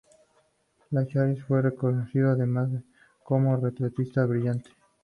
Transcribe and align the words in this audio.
Lachaise 0.89 1.43
fue 1.43 1.61
reconocido 1.61 2.31
además 2.31 2.69
como 3.23 3.51
un 3.51 3.61
retratista 3.61 4.25
brillante. 4.25 4.71